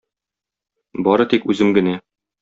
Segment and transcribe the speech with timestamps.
[1.07, 1.93] Бары тик үзем генә!